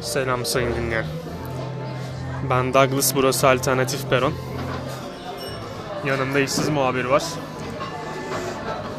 Selam 0.00 0.46
sayın 0.46 0.74
dinleyen. 0.76 1.04
Ben 2.50 2.74
Douglas, 2.74 3.14
burası 3.14 3.48
Alternatif 3.48 4.10
Peron. 4.10 4.34
Yanımda 6.06 6.40
işsiz 6.40 6.68
muhabir 6.68 7.04
var. 7.04 7.22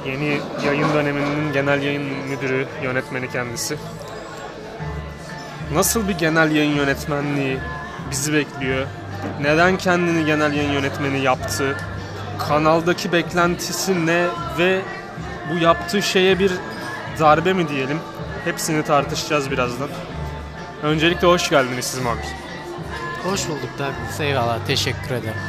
Yeni 0.05 0.39
yayın 0.65 0.93
döneminin 0.93 1.53
genel 1.53 1.83
yayın 1.83 2.03
müdürü, 2.03 2.67
yönetmeni 2.83 3.31
kendisi. 3.31 3.77
Nasıl 5.73 6.07
bir 6.07 6.17
genel 6.17 6.51
yayın 6.51 6.75
yönetmenliği 6.75 7.59
bizi 8.11 8.33
bekliyor? 8.33 8.87
Neden 9.41 9.77
kendini 9.77 10.25
genel 10.25 10.53
yayın 10.53 10.71
yönetmeni 10.71 11.21
yaptı? 11.21 11.77
Kanaldaki 12.39 13.11
beklentisi 13.11 14.05
ne 14.05 14.27
ve 14.57 14.81
bu 15.51 15.63
yaptığı 15.63 16.01
şeye 16.01 16.39
bir 16.39 16.51
darbe 17.19 17.53
mi 17.53 17.69
diyelim? 17.69 17.99
Hepsini 18.45 18.83
tartışacağız 18.83 19.51
birazdan. 19.51 19.89
Öncelikle 20.83 21.27
hoş 21.27 21.49
geldiniz 21.49 21.85
siz 21.85 21.99
muhabir. 21.99 22.25
Hoş 23.23 23.47
bulduk 23.49 23.69
Douglas. 23.79 24.19
Eyvallah. 24.19 24.59
Teşekkür 24.67 25.11
ederim. 25.11 25.41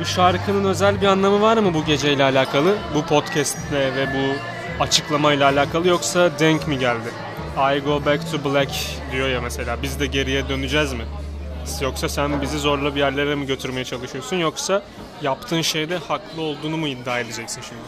Bu 0.00 0.04
şarkının 0.04 0.64
özel 0.64 1.00
bir 1.00 1.06
anlamı 1.06 1.40
var 1.40 1.56
mı 1.56 1.74
bu 1.74 1.84
geceyle 1.84 2.24
alakalı? 2.24 2.76
Bu 2.94 3.06
podcastle 3.06 3.94
ve 3.96 4.06
bu 4.14 4.34
açıklamayla 4.82 5.48
alakalı 5.48 5.88
yoksa 5.88 6.38
denk 6.38 6.68
mi 6.68 6.78
geldi? 6.78 7.08
I 7.76 7.80
go 7.80 8.04
back 8.06 8.32
to 8.32 8.52
black 8.52 8.70
diyor 9.12 9.28
ya 9.28 9.40
mesela. 9.40 9.82
Biz 9.82 10.00
de 10.00 10.06
geriye 10.06 10.48
döneceğiz 10.48 10.92
mi? 10.92 11.04
Yoksa 11.80 12.08
sen 12.08 12.42
bizi 12.42 12.58
zorla 12.58 12.94
bir 12.94 13.00
yerlere 13.00 13.34
mi 13.34 13.46
götürmeye 13.46 13.84
çalışıyorsun 13.84 14.36
yoksa 14.36 14.82
yaptığın 15.22 15.62
şeyde 15.62 15.96
haklı 15.96 16.42
olduğunu 16.42 16.76
mu 16.76 16.88
iddia 16.88 17.18
edeceksin 17.20 17.62
şimdi? 17.68 17.82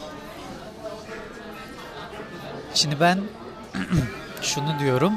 Şimdi 2.75 3.01
ben 3.01 3.19
şunu 4.43 4.79
diyorum. 4.79 5.13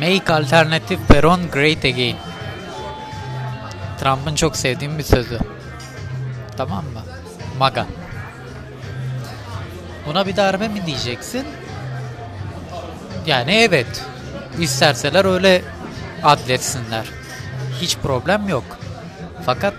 Make 0.00 0.32
Alternative 0.32 0.98
Peron 1.08 1.50
Great 1.52 1.84
Again. 1.84 2.16
Trump'ın 4.00 4.34
çok 4.34 4.56
sevdiğim 4.56 4.98
bir 4.98 5.02
sözü. 5.02 5.38
Tamam 6.56 6.84
mı? 6.84 7.02
MAGA. 7.58 7.86
Buna 10.06 10.26
bir 10.26 10.36
darbe 10.36 10.68
mi 10.68 10.86
diyeceksin? 10.86 11.46
Yani 13.26 13.54
evet. 13.54 14.04
İsterseler 14.58 15.24
öyle 15.24 15.62
adletsinler. 16.22 17.06
Hiç 17.80 17.96
problem 17.96 18.48
yok. 18.48 18.64
Fakat 19.46 19.74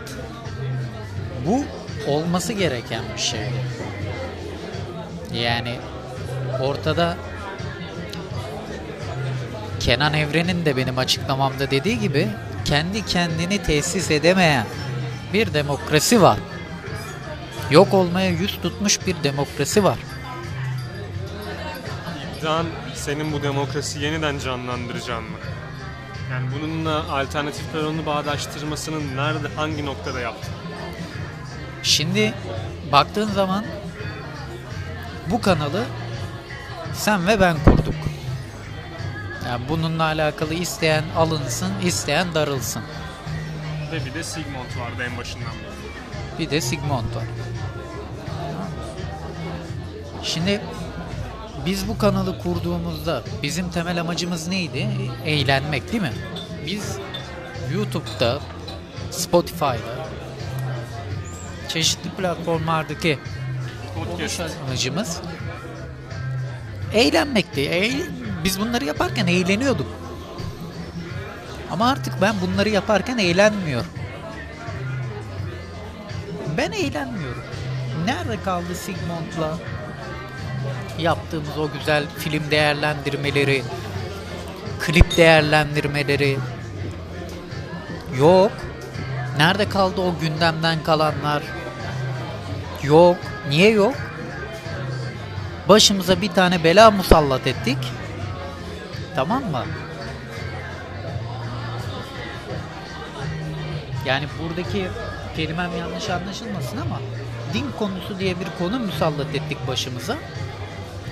bu 1.45 1.63
olması 2.07 2.53
gereken 2.53 3.01
bir 3.15 3.21
şey. 3.21 3.49
Yani 5.33 5.75
ortada 6.61 7.17
Kenan 9.87 10.13
Evren'in 10.13 10.65
de 10.65 10.77
benim 10.77 10.97
açıklamamda 10.97 11.71
dediği 11.71 11.99
gibi 11.99 12.27
kendi 12.65 13.05
kendini 13.05 13.63
tesis 13.63 14.11
edemeyen 14.11 14.65
bir 15.33 15.53
demokrasi 15.53 16.21
var. 16.21 16.39
Yok 17.71 17.93
olmaya 17.93 18.29
yüz 18.29 18.61
tutmuş 18.61 19.07
bir 19.07 19.15
demokrasi 19.23 19.83
var. 19.83 19.97
İddian 22.39 22.65
senin 22.95 23.31
bu 23.31 23.43
demokrasi 23.43 23.99
yeniden 23.99 24.39
canlandıracağın 24.39 25.23
mı? 25.23 25.37
Yani 26.31 26.47
bununla 26.55 27.11
alternatif 27.11 27.71
peronu 27.73 28.05
bağdaştırmasının 28.05 29.17
nerede, 29.17 29.47
hangi 29.55 29.85
noktada 29.85 30.19
yaptın? 30.19 30.53
Şimdi 31.83 32.33
baktığın 32.91 33.29
zaman 33.29 33.65
bu 35.31 35.41
kanalı 35.41 35.83
sen 36.93 37.27
ve 37.27 37.39
ben 37.39 37.57
kurduk. 37.65 38.06
Yani 39.47 39.61
bununla 39.69 40.03
alakalı 40.03 40.53
isteyen 40.53 41.03
alınsın, 41.17 41.71
isteyen 41.83 42.33
darılsın. 42.35 42.83
Ve 43.91 44.05
bir 44.05 44.13
de 44.13 44.23
Sigmund 44.23 44.79
vardı 44.79 45.03
en 45.11 45.17
başından 45.17 45.47
beri. 45.47 46.39
Bir 46.39 46.49
de 46.49 46.61
Sigmund 46.61 47.15
var. 47.15 47.23
Şimdi 50.23 50.61
biz 51.65 51.87
bu 51.87 51.97
kanalı 51.97 52.39
kurduğumuzda 52.39 53.23
bizim 53.43 53.69
temel 53.69 54.01
amacımız 54.01 54.47
neydi? 54.47 54.87
Eğlenmek 55.25 55.91
değil 55.91 56.03
mi? 56.03 56.13
Biz 56.65 56.97
YouTube'da, 57.73 58.39
Spotify'da, 59.11 60.07
çeşitli 61.69 62.09
platformlardaki 62.09 63.19
Podcast. 63.95 64.41
amacımız 64.67 65.21
eğlenmekti. 66.93 67.61
Eğ- 67.61 68.26
biz 68.47 68.59
bunları 68.59 68.85
yaparken 68.85 69.27
eğleniyorduk. 69.27 69.87
Ama 71.71 71.89
artık 71.89 72.21
ben 72.21 72.35
bunları 72.41 72.69
yaparken 72.69 73.17
eğlenmiyorum. 73.17 73.89
Ben 76.57 76.71
eğlenmiyorum. 76.71 77.43
Nerede 78.05 78.43
kaldı 78.43 78.75
Sigmund'la 78.75 79.57
yaptığımız 80.99 81.57
o 81.57 81.71
güzel 81.71 82.03
film 82.17 82.51
değerlendirmeleri, 82.51 83.63
klip 84.79 85.17
değerlendirmeleri? 85.17 86.37
Yok. 88.19 88.51
Nerede 89.37 89.69
kaldı 89.69 90.01
o 90.01 90.19
gündemden 90.21 90.83
kalanlar? 90.83 91.43
Yok. 92.83 93.17
Niye 93.49 93.69
yok? 93.69 93.95
Başımıza 95.69 96.21
bir 96.21 96.31
tane 96.31 96.63
bela 96.63 96.91
musallat 96.91 97.47
ettik. 97.47 97.77
Tamam 99.17 99.43
mı? 99.51 99.65
Yani 104.05 104.25
buradaki 104.41 104.87
kelimem 105.35 105.71
yanlış 105.79 106.09
anlaşılmasın 106.09 106.77
ama 106.77 106.99
din 107.53 107.71
konusu 107.79 108.19
diye 108.19 108.39
bir 108.39 108.47
konu 108.59 108.79
musallat 108.79 109.35
ettik 109.35 109.57
başımıza. 109.67 110.17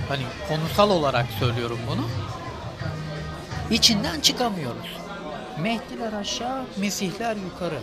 Hani 0.09 0.21
konusal 0.47 0.89
olarak 0.89 1.25
söylüyorum 1.39 1.79
bunu. 1.87 2.05
İçinden 3.71 4.19
çıkamıyoruz. 4.19 4.97
Mehdiler 5.59 6.13
aşağı, 6.13 6.63
Mesihler 6.77 7.35
yukarı. 7.35 7.79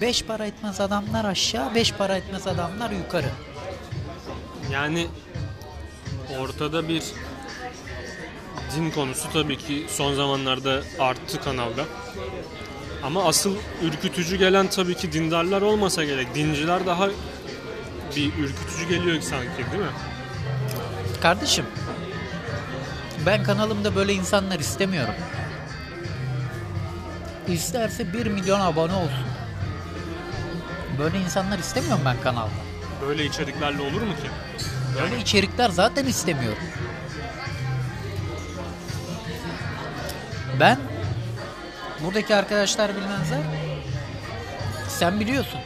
Beş 0.00 0.24
para 0.24 0.46
etmez 0.46 0.80
adamlar 0.80 1.24
aşağı, 1.24 1.74
beş 1.74 1.92
para 1.92 2.16
etmez 2.16 2.46
adamlar 2.46 2.90
yukarı. 2.90 3.30
Yani 4.72 5.06
ortada 6.40 6.88
bir 6.88 7.02
din 8.76 8.90
konusu 8.90 9.32
tabii 9.32 9.58
ki 9.58 9.86
son 9.88 10.14
zamanlarda 10.14 10.82
arttı 10.98 11.40
kanalda. 11.40 11.84
Ama 13.02 13.24
asıl 13.24 13.56
ürkütücü 13.82 14.36
gelen 14.36 14.66
tabii 14.70 14.94
ki 14.94 15.12
dindarlar 15.12 15.62
olmasa 15.62 16.04
gerek. 16.04 16.34
Dinciler 16.34 16.86
daha 16.86 17.08
bir 18.16 18.32
ürkütücü 18.34 18.88
geliyor 18.88 19.20
sanki 19.20 19.56
değil 19.72 19.82
mi? 19.82 19.90
Kardeşim, 21.20 21.64
ben 23.26 23.42
kanalımda 23.42 23.96
böyle 23.96 24.12
insanlar 24.12 24.58
istemiyorum. 24.58 25.14
İsterse 27.48 28.12
1 28.12 28.26
milyon 28.26 28.60
abone 28.60 28.92
olsun. 28.92 29.26
Böyle 30.98 31.18
insanlar 31.18 31.58
istemiyorum 31.58 32.02
ben 32.04 32.16
kanalda. 32.22 32.50
Böyle 33.06 33.24
içeriklerle 33.24 33.82
olur 33.82 34.02
mu 34.02 34.12
ki? 34.22 34.30
Böyle 35.02 35.18
içerikler 35.20 35.68
zaten 35.68 36.06
istemiyorum. 36.06 36.58
Ben 40.60 40.78
buradaki 42.04 42.34
arkadaşlar 42.34 42.90
bilmezler. 42.96 43.40
Sen 44.88 45.20
biliyorsun. 45.20 45.60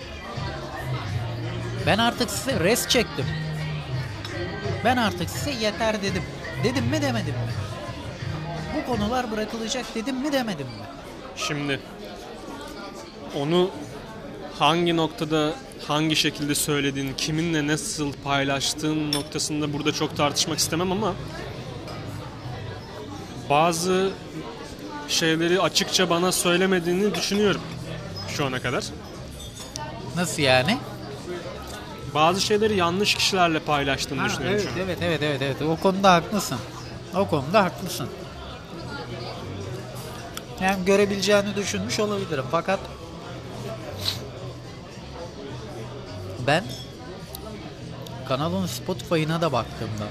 Ben 1.87 1.99
artık 1.99 2.31
size 2.31 2.61
res 2.61 2.89
çektim. 2.89 3.27
Ben 4.85 4.97
artık 4.97 5.31
size 5.31 5.51
yeter 5.51 6.03
dedim. 6.03 6.23
Dedim 6.65 6.85
mi 6.85 7.03
demedim 7.03 7.35
mi? 7.35 7.53
Bu 8.77 8.93
konular 8.93 9.31
bırakılacak 9.31 9.87
dedim 9.95 10.17
mi 10.17 10.33
demedim 10.33 10.67
mi? 10.67 10.85
Şimdi 11.37 11.81
onu 13.41 13.71
hangi 14.59 14.97
noktada 14.97 15.53
hangi 15.89 16.17
şekilde 16.17 16.55
söylediğin, 16.55 17.15
kiminle 17.17 17.67
nasıl 17.67 18.13
paylaştığın 18.25 19.13
noktasında 19.13 19.73
burada 19.73 19.93
çok 19.93 20.17
tartışmak 20.17 20.59
istemem 20.59 20.93
ama 20.93 21.15
bazı 23.51 24.11
şeyleri 25.13 25.61
açıkça 25.61 26.11
bana 26.11 26.33
söylemediğini 26.33 27.15
düşünüyorum 27.15 27.61
şu 28.29 28.47
ana 28.47 28.63
kadar. 28.63 28.85
Nasıl 30.17 30.43
yani? 30.43 30.79
Bazı 32.15 32.41
şeyleri 32.41 32.77
yanlış 32.77 33.15
kişilerle 33.15 33.59
paylaştığını 33.59 34.21
Ha, 34.21 34.27
düşünüyorum 34.29 34.59
evet, 34.61 34.69
şu 34.75 34.81
an. 34.81 34.87
evet, 34.87 34.99
evet, 35.03 35.23
evet, 35.23 35.43
evet. 35.43 35.63
O 35.63 35.77
konuda 35.83 36.13
haklısın. 36.15 36.59
O 37.17 37.29
konuda 37.29 37.65
haklısın. 37.65 38.09
Yani 40.61 40.85
görebileceğini 40.85 41.57
düşünmüş 41.57 42.01
olabilirim. 42.01 42.45
Fakat 42.51 42.81
ben 46.47 46.65
kanalın 48.29 48.67
Spotify'ına 48.67 49.41
da 49.41 49.53
baktığımda 49.53 50.05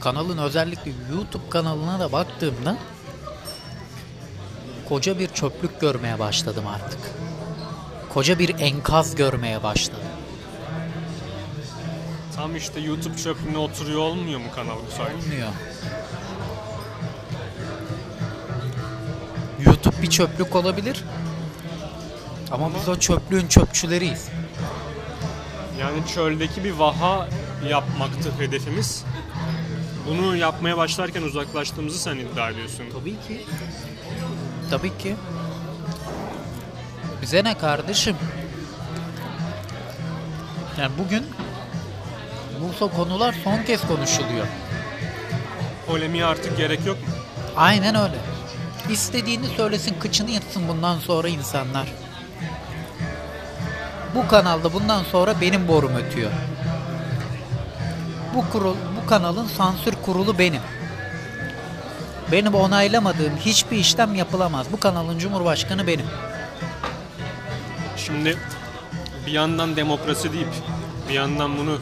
kanalın 0.00 0.38
özellikle 0.38 0.92
YouTube 1.12 1.48
kanalına 1.50 2.00
da 2.00 2.12
baktığımda 2.12 2.76
koca 4.88 5.18
bir 5.18 5.28
çöplük 5.28 5.80
görmeye 5.80 6.18
başladım 6.18 6.64
artık. 6.66 6.98
Koca 8.08 8.38
bir 8.38 8.58
enkaz 8.58 9.14
görmeye 9.14 9.62
başladım. 9.62 10.00
Tam 12.36 12.56
işte 12.56 12.80
YouTube 12.80 13.16
çöplüğüne 13.16 13.58
oturuyor 13.58 13.98
olmuyor 14.00 14.40
mu 14.40 14.46
kanal 14.54 14.76
bu 14.86 14.90
sanki? 14.96 15.12
Olmuyor. 15.14 15.48
YouTube 19.66 20.02
bir 20.02 20.10
çöplük 20.10 20.56
olabilir. 20.56 21.04
Ama 22.50 22.70
biz 22.74 22.88
o 22.88 22.98
çöplüğün 22.98 23.48
çöpçüleriyiz. 23.48 24.28
Yani 25.80 26.06
çöldeki 26.14 26.64
bir 26.64 26.72
vaha 26.72 27.28
yapmaktı 27.68 28.32
hedefimiz. 28.38 29.04
Bunu 30.08 30.36
yapmaya 30.36 30.76
başlarken 30.76 31.22
uzaklaştığımızı 31.22 31.98
sen 31.98 32.16
iddia 32.16 32.50
ediyorsun. 32.50 32.84
Tabii 32.92 33.10
ki. 33.10 33.44
Tabii 34.70 34.98
ki. 34.98 35.16
Bize 37.22 37.44
ne 37.44 37.58
kardeşim? 37.58 38.16
Yani 40.80 40.92
bugün 40.98 41.26
bu 42.80 42.90
konular 42.90 43.34
son 43.44 43.62
kez 43.62 43.86
konuşuluyor. 43.88 44.46
Polemiğe 45.86 46.24
artık 46.24 46.56
gerek 46.56 46.86
yok 46.86 46.96
mu? 46.96 47.14
Aynen 47.56 47.94
öyle. 47.94 48.16
İstediğini 48.90 49.46
söylesin, 49.46 49.96
kıçını 50.00 50.30
yırtsın 50.30 50.68
bundan 50.68 50.98
sonra 50.98 51.28
insanlar. 51.28 51.88
Bu 54.14 54.28
kanalda 54.28 54.72
bundan 54.72 55.04
sonra 55.04 55.40
benim 55.40 55.68
borum 55.68 55.94
ötüyor. 55.96 56.30
Bu 58.34 58.50
kurul, 58.52 58.76
bu 59.02 59.08
kanalın 59.08 59.46
sansür 59.46 59.94
kurulu 60.06 60.38
benim. 60.38 60.62
Benim 62.32 62.54
onaylamadığım 62.54 63.36
hiçbir 63.36 63.76
işlem 63.76 64.14
yapılamaz. 64.14 64.66
Bu 64.72 64.80
kanalın 64.80 65.18
cumhurbaşkanı 65.18 65.86
benim. 65.86 66.06
Şimdi 67.96 68.38
bir 69.26 69.32
yandan 69.32 69.76
demokrasi 69.76 70.32
deyip 70.32 70.48
bir 71.08 71.14
yandan 71.14 71.58
bunu 71.58 71.78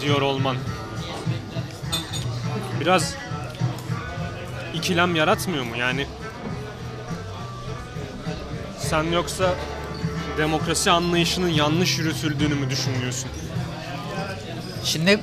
diyor 0.00 0.22
olman 0.22 0.56
biraz 2.80 3.14
ikilem 4.74 5.14
yaratmıyor 5.14 5.64
mu? 5.64 5.76
Yani 5.76 6.06
sen 8.78 9.02
yoksa 9.02 9.54
demokrasi 10.38 10.90
anlayışının 10.90 11.48
yanlış 11.48 11.98
yürütüldüğünü 11.98 12.54
mü 12.54 12.70
düşünüyorsun? 12.70 13.30
Şimdi 14.84 15.20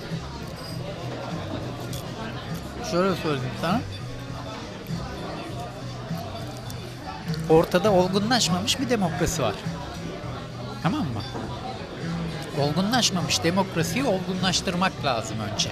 şöyle 2.91 3.15
söyleyeyim 3.15 3.53
sana. 3.61 3.81
Ortada 7.49 7.91
olgunlaşmamış 7.91 8.79
bir 8.79 8.89
demokrasi 8.89 9.41
var. 9.41 9.53
Tamam 10.83 11.01
mı? 11.01 11.21
Olgunlaşmamış 12.61 13.43
demokrasiyi 13.43 14.03
olgunlaştırmak 14.03 14.91
lazım 15.05 15.37
önce. 15.53 15.69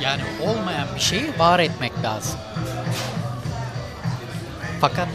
Yani 0.00 0.22
olmayan 0.42 0.88
bir 0.94 1.00
şeyi 1.00 1.38
var 1.38 1.58
etmek 1.58 1.92
lazım. 2.02 2.40
Fakat 4.80 5.08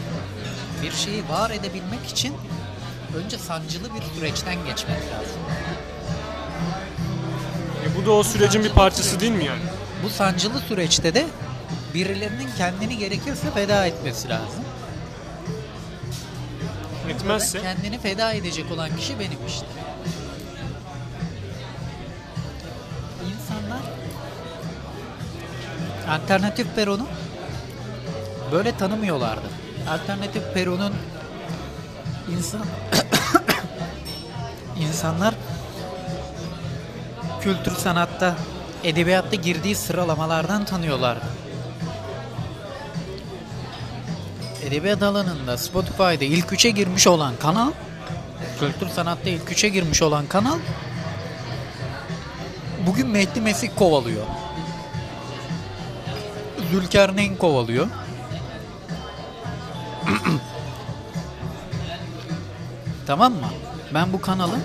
bir 0.82 0.92
şeyi 0.92 1.28
var 1.28 1.50
edebilmek 1.50 2.06
için 2.06 2.34
önce 3.16 3.38
sancılı 3.38 3.88
bir 3.94 4.02
süreçten 4.14 4.54
geçmek 4.54 4.96
lazım. 4.96 5.40
E 7.84 7.96
bu 7.96 8.06
da 8.06 8.10
o 8.12 8.22
sürecin 8.22 8.64
bir 8.64 8.70
parçası 8.70 9.20
değil 9.20 9.32
mi 9.32 9.44
yani? 9.44 9.62
Bu 10.04 10.10
sancılı 10.10 10.60
süreçte 10.60 11.14
de 11.14 11.26
birilerinin 11.94 12.48
kendini 12.58 12.98
gerekirse 12.98 13.50
feda 13.50 13.86
etmesi 13.86 14.28
lazım. 14.28 14.64
Etmezse 17.08 17.60
Kendini 17.60 17.98
feda 17.98 18.32
edecek 18.32 18.72
olan 18.72 18.96
kişi 18.96 19.18
benim 19.18 19.38
işte. 19.48 19.66
İnsanlar 23.26 23.82
alternatif 26.08 26.74
Peron'u 26.76 27.06
böyle 28.52 28.76
tanımıyorlardı. 28.76 29.46
Alternatif 29.88 30.42
Peron'un 30.54 30.94
insan 32.36 32.64
insanlar 34.80 35.34
kültür 37.40 37.72
sanatta 37.76 38.36
edebiyatta 38.84 39.36
girdiği 39.36 39.76
sıralamalardan 39.76 40.64
tanıyorlardı. 40.64 41.24
Edebiyat 44.74 45.02
alanında 45.02 45.58
Spotify'da 45.58 46.24
ilk 46.24 46.52
üçe 46.52 46.70
girmiş 46.70 47.06
olan 47.06 47.36
kanal 47.36 47.72
Kültür 48.60 48.88
sanatta 48.88 49.30
ilk 49.30 49.52
üçe 49.52 49.68
girmiş 49.68 50.02
olan 50.02 50.26
kanal 50.26 50.58
bugün 52.86 53.06
Mehdi 53.06 53.40
Mesih 53.40 53.68
kovalıyor. 53.76 54.26
Zülkarneyn 56.70 57.36
kovalıyor. 57.36 57.86
tamam 63.06 63.32
mı? 63.32 63.48
Ben 63.94 64.12
bu 64.12 64.20
kanalın 64.20 64.62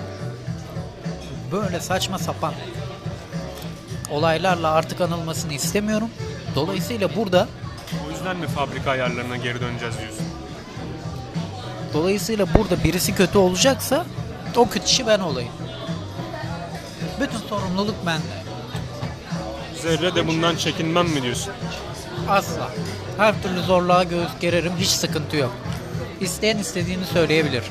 böyle 1.51 1.79
saçma 1.79 2.17
sapan 2.17 2.53
olaylarla 4.09 4.71
artık 4.71 5.01
anılmasını 5.01 5.53
istemiyorum. 5.53 6.09
Dolayısıyla 6.56 7.15
burada 7.15 7.47
yüzden 8.19 8.38
mi 8.38 8.48
fabrika 8.48 8.92
ayarlarına 8.92 9.38
geri 9.38 9.62
döneceğiz 9.62 9.98
diyorsun? 9.98 10.25
Dolayısıyla 11.94 12.54
burada 12.54 12.83
birisi 12.83 13.16
kötü 13.16 13.38
olacaksa 13.38 14.06
o 14.56 14.69
kötü 14.69 14.86
kişi 14.86 15.07
ben 15.07 15.19
olayım. 15.19 15.51
Bütün 17.19 17.38
sorumluluk 17.38 17.95
bende. 18.06 18.44
Zerre 19.81 20.16
de 20.16 20.27
bundan 20.27 20.56
çekinmem 20.56 21.07
mi 21.10 21.24
diyorsun? 21.24 21.54
Asla. 22.30 22.71
Her 23.18 23.44
türlü 23.44 23.62
zorluğa 23.62 24.04
göğüs 24.04 24.39
gererim. 24.42 24.74
Hiç 24.80 24.89
sıkıntı 24.89 25.38
yok. 25.38 25.51
İsteyen 26.19 26.57
istediğini 26.57 27.06
söyleyebilir. 27.06 27.63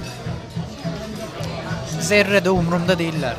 Zerre 2.01 2.45
de 2.45 2.51
umurumda 2.51 2.99
değiller. 2.99 3.37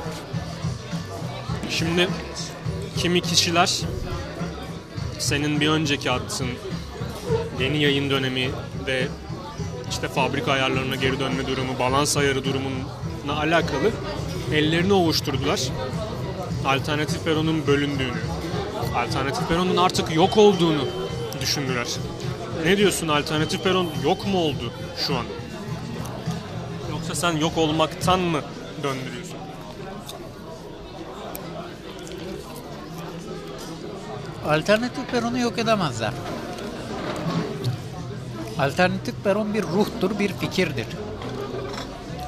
Şimdi 1.69 2.07
kimi 2.97 3.21
kişiler 3.21 3.79
senin 5.19 5.59
bir 5.59 5.69
önceki 5.69 6.11
attığın 6.11 6.49
yeni 7.59 7.83
yayın 7.83 8.09
dönemi 8.09 8.49
ve 8.87 9.07
işte 9.89 10.07
fabrika 10.07 10.51
ayarlarına 10.51 10.95
geri 10.95 11.19
dönme 11.19 11.47
durumu, 11.47 11.79
balans 11.79 12.17
ayarı 12.17 12.45
durumuna 12.45 13.39
alakalı 13.39 13.91
ellerini 14.53 14.93
ovuşturdular. 14.93 15.61
Alternatif 16.65 17.23
peronun 17.23 17.67
bölündüğünü, 17.67 18.17
alternatif 18.95 19.47
peronun 19.47 19.77
artık 19.77 20.15
yok 20.15 20.37
olduğunu 20.37 20.87
düşündüler. 21.41 21.87
Ne 22.65 22.77
diyorsun 22.77 23.07
alternatif 23.07 23.63
peron 23.63 23.87
yok 24.03 24.27
mu 24.27 24.37
oldu 24.37 24.73
şu 25.07 25.15
an? 25.15 25.25
Yoksa 26.91 27.15
sen 27.15 27.37
yok 27.37 27.57
olmaktan 27.57 28.19
mı 28.19 28.41
döndürüyorsun? 28.83 29.37
Alternatif 34.47 35.11
peronu 35.11 35.39
yok 35.39 35.59
edemezler. 35.59 36.11
Alternatif 38.59 39.15
peron 39.23 39.53
bir 39.53 39.63
ruhtur, 39.63 40.19
bir 40.19 40.33
fikirdir. 40.33 40.87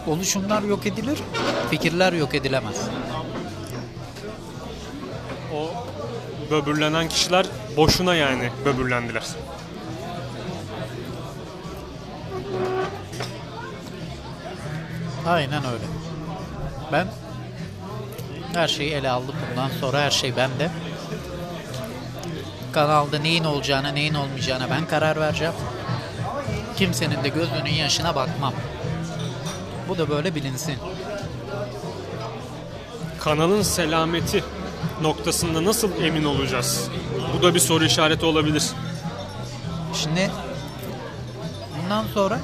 Oluşumlar 0.08 0.62
yok 0.62 0.86
edilir, 0.86 1.20
fikirler 1.70 2.14
yok 2.14 2.36
edilemez. 2.36 2.82
O 5.56 5.70
böbürlenen 6.52 7.10
kişiler 7.10 7.46
boşuna 7.78 8.16
yani 8.16 8.50
böbürlendiler. 8.66 9.24
Aynen 15.28 15.66
öyle. 15.66 15.84
Ben 16.92 17.08
her 18.54 18.68
şeyi 18.68 18.92
ele 18.92 19.10
aldım. 19.10 19.36
Bundan 19.52 19.70
sonra 19.70 20.02
her 20.02 20.12
şey 20.12 20.36
bende. 20.36 20.70
Kanalda 22.72 23.20
neyin 23.20 23.44
olacağına, 23.44 23.90
neyin 23.90 24.14
olmayacağına 24.14 24.70
ben 24.70 24.88
karar 24.88 25.20
vereceğim. 25.20 25.54
Kimsenin 26.78 27.24
de 27.24 27.30
gözünün 27.30 27.74
yaşına 27.74 28.16
bakmam. 28.16 28.54
Bu 29.90 29.98
da 29.98 30.10
böyle 30.10 30.36
bilinsin. 30.36 30.76
Kanalın 33.20 33.62
selameti 33.62 34.44
noktasında 35.02 35.66
nasıl 35.66 36.04
emin 36.04 36.24
olacağız? 36.24 36.90
Bu 37.38 37.44
da 37.44 37.56
bir 37.56 37.60
soru 37.60 37.86
işareti 37.86 38.26
olabilir. 38.26 38.64
Şimdi 39.94 40.32
bundan 41.84 42.06
sonra 42.14 42.40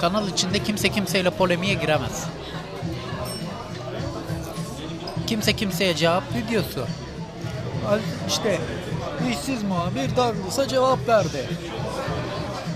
kanal 0.00 0.28
içinde 0.28 0.62
kimse 0.62 0.88
kimseyle 0.88 1.30
polemiğe 1.30 1.74
giremez. 1.74 2.24
Kimse 5.26 5.56
kimseye 5.56 5.96
cevap 5.96 6.22
videosu. 6.34 6.86
İşte 8.28 8.60
işsiz 9.28 9.62
muhabir 9.62 10.16
Douglas'a 10.16 10.68
cevap 10.68 11.08
verdi. 11.08 11.48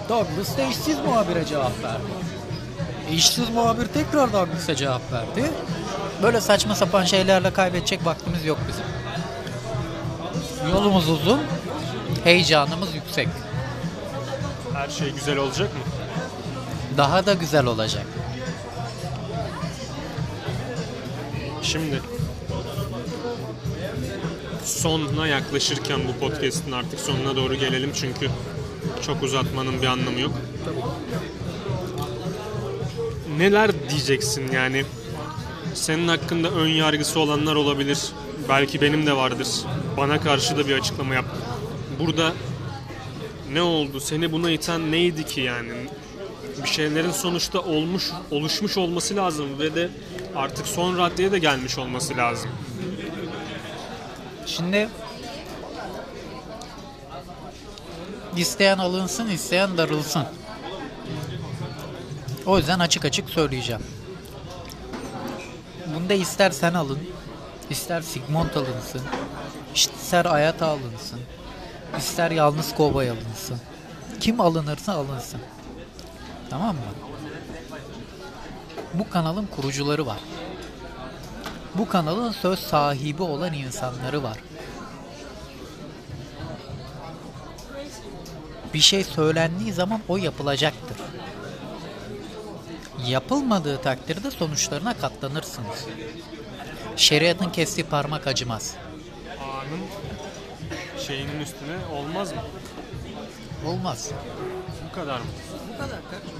Douglas 0.08 0.58
da 0.58 0.62
işsiz 0.62 0.98
muhabire 0.98 1.44
cevap 1.44 1.82
verdi. 1.82 2.02
İşsiz 3.12 3.50
muhabir 3.50 3.86
tekrar 3.86 4.32
Douglas'a 4.32 4.74
cevap 4.74 5.12
verdi. 5.12 5.50
Böyle 6.22 6.40
saçma 6.40 6.74
sapan 6.74 7.04
şeylerle 7.04 7.52
kaybedecek 7.52 8.06
vaktimiz 8.06 8.44
yok 8.44 8.58
bizim. 8.68 8.84
Yolumuz 10.72 11.08
uzun, 11.08 11.40
heyecanımız 12.24 12.94
yüksek. 12.94 13.28
Her 14.74 14.88
şey 14.88 15.10
güzel 15.10 15.36
olacak 15.36 15.74
mı? 15.74 15.80
Daha 16.96 17.26
da 17.26 17.34
güzel 17.34 17.66
olacak. 17.66 18.06
Şimdi 21.62 22.02
sonuna 24.68 25.26
yaklaşırken 25.26 26.00
bu 26.08 26.26
podcast'in 26.26 26.72
artık 26.72 27.00
sonuna 27.00 27.36
doğru 27.36 27.54
gelelim 27.54 27.90
çünkü 27.94 28.30
çok 29.06 29.22
uzatmanın 29.22 29.82
bir 29.82 29.86
anlamı 29.86 30.20
yok. 30.20 30.32
Neler 33.38 33.90
diyeceksin 33.90 34.52
yani? 34.52 34.84
Senin 35.74 36.08
hakkında 36.08 36.50
ön 36.50 36.68
yargısı 36.68 37.20
olanlar 37.20 37.54
olabilir. 37.54 37.98
Belki 38.48 38.80
benim 38.80 39.06
de 39.06 39.16
vardır. 39.16 39.48
Bana 39.96 40.20
karşı 40.20 40.56
da 40.56 40.68
bir 40.68 40.78
açıklama 40.78 41.14
yap. 41.14 41.24
Burada 42.00 42.32
ne 43.52 43.62
oldu? 43.62 44.00
Seni 44.00 44.32
buna 44.32 44.50
iten 44.50 44.92
neydi 44.92 45.26
ki 45.26 45.40
yani? 45.40 45.72
Bir 46.62 46.68
şeylerin 46.68 47.10
sonuçta 47.10 47.60
olmuş, 47.60 48.10
oluşmuş 48.30 48.78
olması 48.78 49.16
lazım 49.16 49.58
ve 49.58 49.74
de 49.74 49.90
artık 50.36 50.66
son 50.66 50.98
raddeye 50.98 51.32
de 51.32 51.38
gelmiş 51.38 51.78
olması 51.78 52.16
lazım. 52.16 52.50
Şimdi 54.48 54.88
isteyen 58.36 58.78
alınsın, 58.78 59.28
isteyen 59.28 59.78
darılsın. 59.78 60.24
O 62.46 62.58
yüzden 62.58 62.78
açık 62.78 63.04
açık 63.04 63.30
söyleyeceğim. 63.30 63.82
Bunda 65.94 66.14
ister 66.14 66.50
sen 66.50 66.74
alın, 66.74 66.98
ister 67.70 68.02
Sigmund 68.02 68.54
alınsın, 68.54 69.02
ister 69.74 70.24
Ayata 70.24 70.66
alınsın, 70.66 71.20
ister 71.98 72.30
Yalnız 72.30 72.74
Kovboy 72.74 73.10
alınsın. 73.10 73.58
Kim 74.20 74.40
alınırsa 74.40 74.92
alınsın. 74.92 75.40
Tamam 76.50 76.74
mı? 76.74 76.82
Bu 78.94 79.10
kanalın 79.10 79.46
kurucuları 79.46 80.06
var. 80.06 80.18
Bu 81.78 81.88
kanalın 81.88 82.32
söz 82.32 82.58
sahibi 82.58 83.22
olan 83.22 83.52
insanları 83.52 84.22
var. 84.22 84.38
Bir 88.74 88.80
şey 88.80 89.04
söylendiği 89.04 89.72
zaman 89.72 90.00
o 90.08 90.16
yapılacaktır. 90.16 90.96
Yapılmadığı 93.06 93.82
takdirde 93.82 94.30
sonuçlarına 94.30 94.96
katlanırsınız. 94.96 95.86
Şeriatın 96.96 97.50
kestiği 97.50 97.86
parmak 97.86 98.26
acımaz. 98.26 98.74
Ağanın 99.40 99.80
şeyinin 101.06 101.40
üstüne 101.40 101.76
olmaz 101.92 102.32
mı? 102.32 102.42
Olmaz. 103.66 104.10
Bu 104.90 104.94
kadar 104.94 105.18
mı? 105.18 105.26
Bu 105.72 105.78
kadar 105.78 106.00
kardeşim. 106.10 106.37